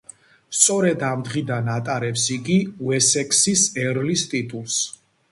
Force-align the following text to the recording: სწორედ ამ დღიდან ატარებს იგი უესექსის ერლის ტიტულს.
სწორედ 0.59 1.03
ამ 1.09 1.19
დღიდან 1.25 1.67
ატარებს 1.73 2.23
იგი 2.35 2.55
უესექსის 2.85 3.65
ერლის 3.83 4.25
ტიტულს. 4.33 4.79